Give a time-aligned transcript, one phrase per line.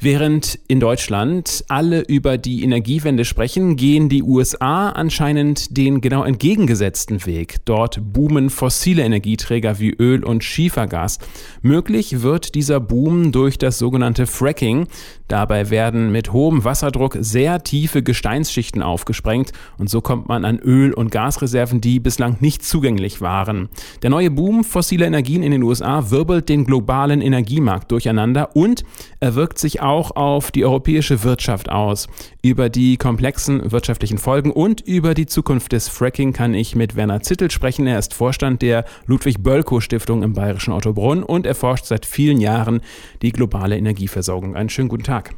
[0.00, 7.26] Während in Deutschland alle über die Energiewende sprechen, gehen die USA anscheinend den genau entgegengesetzten
[7.26, 7.56] Weg.
[7.64, 11.18] Dort boomen fossile Energieträger wie Öl und Schiefergas.
[11.62, 14.86] Möglich wird dieser Boom durch das sogenannte Fracking.
[15.26, 20.94] Dabei werden mit hohem Wasserdruck sehr tiefe Gesteinsschichten aufgesprengt und so kommt man an Öl-
[20.94, 23.68] und Gasreserven, die bislang nicht zugänglich waren.
[24.02, 28.84] Der neue Boom fossiler Energien in den USA wirbelt den globalen Energiemarkt durcheinander und
[29.18, 32.08] er wirkt sich auf die europäische Wirtschaft aus.
[32.42, 37.22] Über die komplexen wirtschaftlichen Folgen und über die Zukunft des Fracking kann ich mit Werner
[37.22, 37.86] Zittel sprechen.
[37.86, 42.80] Er ist Vorstand der Ludwig Bölkow Stiftung im bayerischen Ottobrunn und erforscht seit vielen Jahren
[43.22, 44.54] die globale Energieversorgung.
[44.54, 45.34] Einen schönen guten Tag.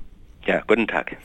[0.47, 1.17] Ja, guten Tag.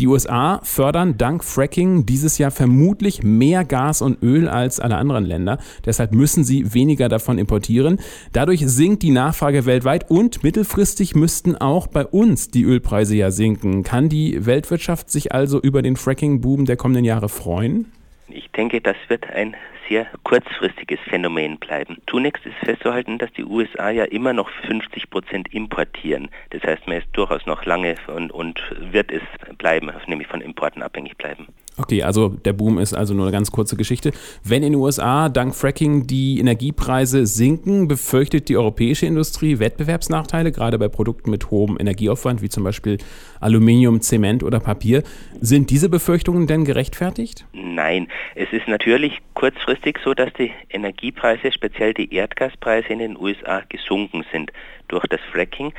[0.00, 5.24] Die USA fördern dank Fracking dieses Jahr vermutlich mehr Gas und Öl als alle anderen
[5.24, 5.58] Länder.
[5.86, 8.00] Deshalb müssen sie weniger davon importieren.
[8.32, 13.84] Dadurch sinkt die Nachfrage weltweit und mittelfristig müssten auch bei uns die Ölpreise ja sinken.
[13.84, 17.92] Kann die Weltwirtschaft sich also über den Fracking-Boom der kommenden Jahre freuen?
[18.28, 19.54] Ich denke, das wird ein
[19.88, 21.98] sehr kurzfristiges Phänomen bleiben.
[22.08, 26.28] Zunächst ist festzuhalten, dass die USA ja immer noch 50 Prozent importieren.
[26.50, 29.22] Das heißt, man ist durchaus noch lange und, und wird es
[29.58, 31.46] bleiben, nämlich von Importen abhängig bleiben.
[31.76, 34.12] Okay, also der Boom ist also nur eine ganz kurze Geschichte.
[34.44, 40.78] Wenn in den USA dank Fracking die Energiepreise sinken, befürchtet die europäische Industrie Wettbewerbsnachteile, gerade
[40.78, 42.98] bei Produkten mit hohem Energieaufwand, wie zum Beispiel
[43.40, 45.02] Aluminium, Zement oder Papier.
[45.40, 47.44] Sind diese Befürchtungen denn gerechtfertigt?
[47.52, 49.73] Nein, es ist natürlich kurzfristig
[50.04, 54.52] so, dass die Energiepreise, speziell die Erdgaspreise in den USA gesunken sind
[54.88, 55.72] durch das Fracking.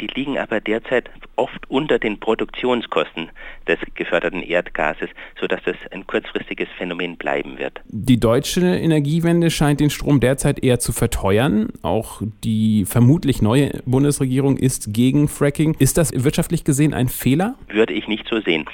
[0.00, 3.30] Die liegen aber derzeit oft unter den Produktionskosten
[3.66, 5.08] des geförderten Erdgases,
[5.40, 7.80] sodass das ein kurzfristiges Phänomen bleiben wird.
[7.88, 11.70] Die deutsche Energiewende scheint den Strom derzeit eher zu verteuern.
[11.82, 15.74] Auch die vermutlich neue Bundesregierung ist gegen Fracking.
[15.80, 17.56] Ist das wirtschaftlich gesehen ein Fehler?
[17.68, 18.66] Würde ich nicht so sehen.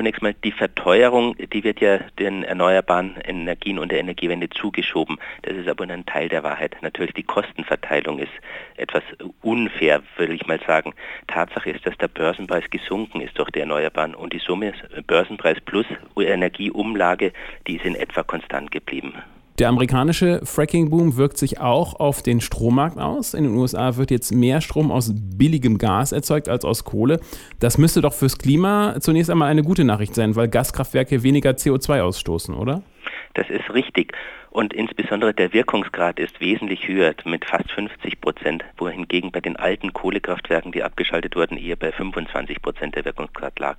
[0.00, 5.18] Zunächst mal die Verteuerung, die wird ja den erneuerbaren Energien und der Energiewende zugeschoben.
[5.42, 6.74] Das ist aber nur ein Teil der Wahrheit.
[6.80, 8.32] Natürlich die Kostenverteilung ist
[8.78, 9.02] etwas
[9.42, 10.94] unfair, würde ich mal sagen.
[11.26, 14.72] Tatsache ist, dass der Börsenpreis gesunken ist durch die Erneuerbaren und die Summe
[15.06, 15.84] Börsenpreis plus
[16.16, 17.34] Energieumlage,
[17.66, 19.12] die ist in etwa konstant geblieben.
[19.60, 23.34] Der amerikanische Fracking-Boom wirkt sich auch auf den Strommarkt aus.
[23.34, 27.20] In den USA wird jetzt mehr Strom aus billigem Gas erzeugt als aus Kohle.
[27.58, 32.00] Das müsste doch fürs Klima zunächst einmal eine gute Nachricht sein, weil Gaskraftwerke weniger CO2
[32.00, 32.80] ausstoßen, oder?
[33.34, 34.14] Das ist richtig.
[34.48, 39.92] Und insbesondere der Wirkungsgrad ist wesentlich höher, mit fast 50 Prozent, wohingegen bei den alten
[39.92, 43.76] Kohlekraftwerken, die abgeschaltet wurden, eher bei 25 Prozent der Wirkungsgrad lag.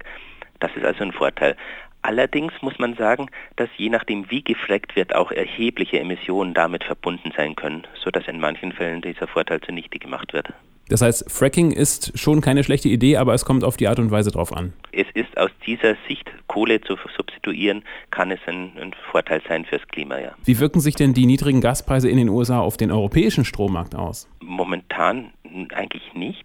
[0.59, 1.57] Das ist also ein Vorteil.
[2.01, 7.31] Allerdings muss man sagen, dass je nachdem, wie gefleckt wird, auch erhebliche Emissionen damit verbunden
[7.35, 10.47] sein können, sodass in manchen Fällen dieser Vorteil zunichte gemacht wird.
[10.91, 14.11] Das heißt, Fracking ist schon keine schlechte Idee, aber es kommt auf die Art und
[14.11, 14.73] Weise drauf an.
[14.91, 19.87] Es ist aus dieser Sicht, Kohle zu substituieren, kann es ein, ein Vorteil sein fürs
[19.87, 20.33] Klima, ja.
[20.43, 24.27] Wie wirken sich denn die niedrigen Gaspreise in den USA auf den europäischen Strommarkt aus?
[24.41, 25.31] Momentan
[25.73, 26.43] eigentlich nicht.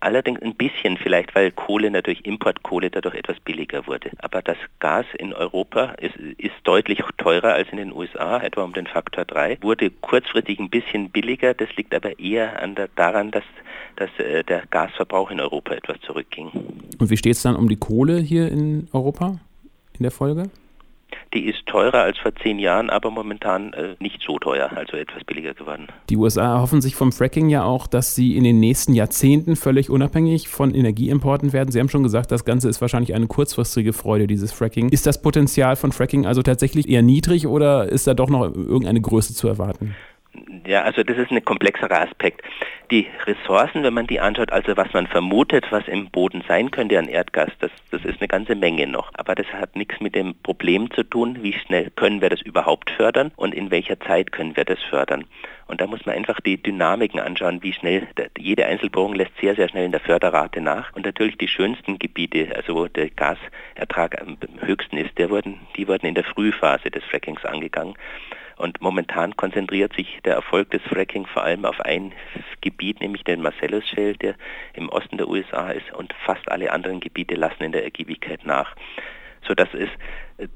[0.00, 4.10] Allerdings ein bisschen vielleicht, weil Kohle natürlich Importkohle dadurch etwas billiger wurde.
[4.18, 8.72] Aber das Gas in Europa ist, ist deutlich teurer als in den USA, etwa um
[8.72, 9.58] den Faktor 3.
[9.60, 11.54] Wurde kurzfristig ein bisschen billiger.
[11.54, 13.44] Das liegt aber eher der, daran, dass,
[13.96, 16.50] dass äh, der Gasverbrauch in Europa etwas zurückging.
[16.98, 19.40] Und wie steht es dann um die Kohle hier in Europa
[19.94, 20.50] in der Folge?
[21.34, 25.24] Die ist teurer als vor zehn Jahren, aber momentan äh, nicht so teuer, also etwas
[25.24, 25.88] billiger geworden.
[26.08, 29.90] Die USA erhoffen sich vom Fracking ja auch, dass sie in den nächsten Jahrzehnten völlig
[29.90, 31.70] unabhängig von Energieimporten werden.
[31.70, 34.88] Sie haben schon gesagt, das Ganze ist wahrscheinlich eine kurzfristige Freude, dieses Fracking.
[34.88, 39.00] Ist das Potenzial von Fracking also tatsächlich eher niedrig oder ist da doch noch irgendeine
[39.00, 39.94] Größe zu erwarten?
[40.66, 42.42] Ja, also das ist ein komplexerer Aspekt.
[42.90, 46.98] Die Ressourcen, wenn man die anschaut, also was man vermutet, was im Boden sein könnte
[46.98, 49.10] an Erdgas, das, das ist eine ganze Menge noch.
[49.14, 52.90] Aber das hat nichts mit dem Problem zu tun, wie schnell können wir das überhaupt
[52.90, 55.24] fördern und in welcher Zeit können wir das fördern.
[55.66, 58.08] Und da muss man einfach die Dynamiken anschauen, wie schnell,
[58.38, 60.96] jede Einzelbohrung lässt sehr, sehr schnell in der Förderrate nach.
[60.96, 65.86] Und natürlich die schönsten Gebiete, also wo der Gasertrag am höchsten ist, der wurden, die
[65.86, 67.94] wurden in der Frühphase des Frackings angegangen.
[68.58, 72.12] Und momentan konzentriert sich der Erfolg des Fracking vor allem auf ein
[72.60, 74.34] Gebiet, nämlich den Marcellus Shale, der
[74.74, 78.74] im Osten der USA ist und fast alle anderen Gebiete lassen in der Ergiebigkeit nach
[79.46, 79.88] sodass es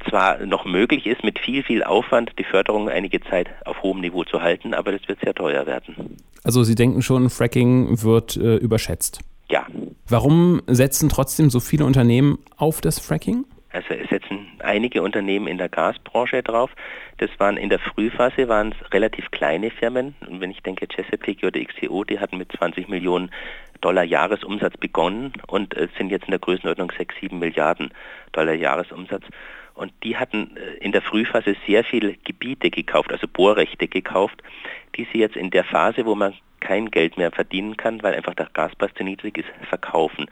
[0.08, 4.24] zwar noch möglich ist, mit viel, viel Aufwand die Förderung einige Zeit auf hohem Niveau
[4.24, 6.16] zu halten, aber das wird sehr teuer werden.
[6.44, 9.20] Also Sie denken schon, Fracking wird äh, überschätzt?
[9.48, 9.66] Ja.
[10.08, 13.44] Warum setzen trotzdem so viele Unternehmen auf das Fracking?
[13.72, 16.70] Also es setzen einige Unternehmen in der Gasbranche drauf.
[17.18, 20.14] Das waren in der Frühphase waren es relativ kleine Firmen.
[20.26, 23.30] Und wenn ich denke Chesapeake oder XTO, die hatten mit 20 Millionen
[23.80, 27.92] Dollar Jahresumsatz begonnen und äh, sind jetzt in der Größenordnung 6, 7 Milliarden
[28.32, 29.24] Dollar Jahresumsatz.
[29.74, 34.42] Und die hatten äh, in der Frühphase sehr viele Gebiete gekauft, also Bohrrechte gekauft,
[34.96, 38.34] die sie jetzt in der Phase, wo man kein Geld mehr verdienen kann, weil einfach
[38.34, 40.26] der Gaspreis zu niedrig ist, verkaufen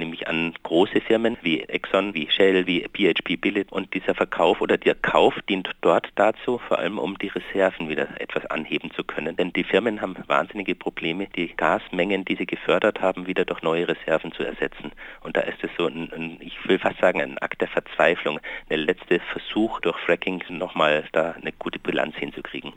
[0.00, 3.70] nämlich an große Firmen wie Exxon, wie Shell, wie BHP Billet.
[3.70, 8.08] Und dieser Verkauf oder der Kauf dient dort dazu, vor allem um die Reserven wieder
[8.20, 9.36] etwas anheben zu können.
[9.36, 13.86] Denn die Firmen haben wahnsinnige Probleme, die Gasmengen, die sie gefördert haben, wieder durch neue
[13.86, 14.90] Reserven zu ersetzen.
[15.22, 18.40] Und da ist es so, ein, ein, ich will fast sagen, ein Akt der Verzweiflung,
[18.68, 22.72] der letzte Versuch durch Fracking nochmal da eine gute Bilanz hinzukriegen.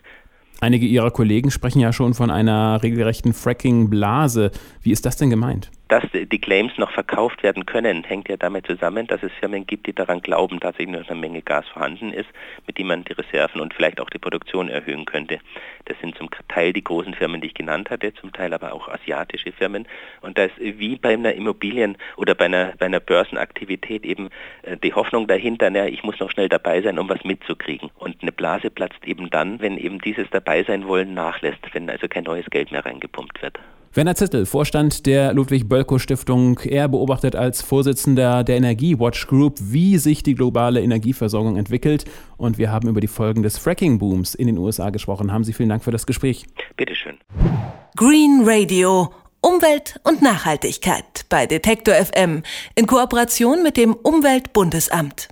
[0.64, 4.52] Einige Ihrer Kollegen sprechen ja schon von einer regelrechten Fracking-Blase.
[4.82, 5.72] Wie ist das denn gemeint?
[5.94, 9.86] Dass die Claims noch verkauft werden können, hängt ja damit zusammen, dass es Firmen gibt,
[9.86, 12.30] die daran glauben, dass eben noch eine Menge Gas vorhanden ist,
[12.66, 15.38] mit dem man die Reserven und vielleicht auch die Produktion erhöhen könnte.
[15.86, 18.88] Das sind zum Teil die großen Firmen, die ich genannt hatte, zum Teil aber auch
[18.88, 19.88] asiatische Firmen.
[20.22, 24.32] Und da ist wie bei einer Immobilien- oder bei einer, bei einer Börsenaktivität eben
[24.64, 27.92] äh, die Hoffnung dahinter, na, ich muss noch schnell dabei sein, um was mitzukriegen.
[28.00, 32.08] Und eine Blase platzt eben dann, wenn eben dieses dabei sein wollen nachlässt, wenn also
[32.08, 33.60] kein neues Geld mehr reingepumpt wird.
[33.96, 36.60] Werner Zittel, Vorstand der Ludwig-Bölkow-Stiftung.
[36.62, 42.06] Er beobachtet als Vorsitzender der Energie-Watch Group, wie sich die globale Energieversorgung entwickelt.
[42.36, 45.32] Und wir haben über die Folgen des Fracking-Booms in den USA gesprochen.
[45.32, 46.48] Haben Sie vielen Dank für das Gespräch.
[46.76, 47.20] Bitteschön.
[47.96, 49.14] Green Radio.
[49.42, 52.42] Umwelt und Nachhaltigkeit bei Detektor FM
[52.74, 55.28] in Kooperation mit dem Umweltbundesamt.